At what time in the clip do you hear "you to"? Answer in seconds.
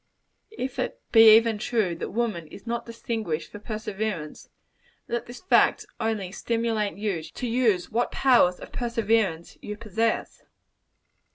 6.97-7.47